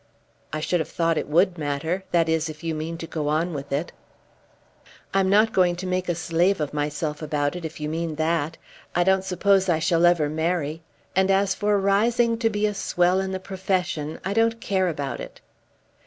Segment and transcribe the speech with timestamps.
[0.51, 3.53] "I should have thought it would matter; that is, if you mean to go on
[3.53, 3.91] with it."
[5.13, 8.57] "I'm not going to make a slave of myself about it, if you mean that.
[8.95, 10.81] I don't suppose I shall ever marry,
[11.15, 15.19] and as for rising to be a swell in the profession, I don't care about
[15.19, 15.39] it."